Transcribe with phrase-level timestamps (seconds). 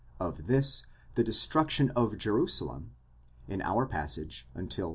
[0.19, 2.95] Of this, the destruction of Jerusalem
[3.47, 4.89] (in our passage until v.